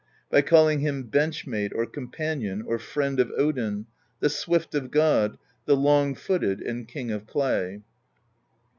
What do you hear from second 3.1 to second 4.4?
of Odin, the